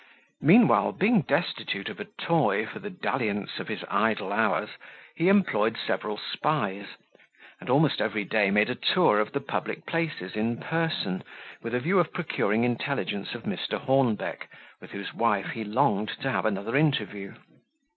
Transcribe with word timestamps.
Meanwhile, 0.41 0.93
being 0.93 1.21
destitute 1.21 1.87
of 1.87 1.99
a 1.99 2.05
toy 2.05 2.65
for 2.65 2.79
the 2.79 2.89
dalliance 2.89 3.59
of 3.59 3.67
his 3.67 3.85
idle 3.87 4.33
hours, 4.33 4.71
he 5.13 5.29
employed 5.29 5.77
several 5.77 6.17
spies, 6.17 6.87
and 7.59 7.69
almost 7.69 8.01
every 8.01 8.23
day 8.23 8.49
made 8.49 8.71
a 8.71 8.73
tour 8.73 9.19
of 9.19 9.31
the 9.31 9.39
public 9.39 9.85
places 9.85 10.35
in 10.35 10.57
person, 10.57 11.23
with 11.61 11.75
a 11.75 11.79
view 11.79 11.99
of 11.99 12.13
procuring 12.13 12.63
intelligence 12.63 13.35
of 13.35 13.43
Mr. 13.43 13.79
Hornbeck, 13.79 14.47
with 14.79 14.89
whose 14.89 15.13
wife 15.13 15.49
he 15.51 15.63
longed 15.63 16.09
to 16.21 16.31
have 16.31 16.47
another 16.47 16.75
interview. 16.75 17.35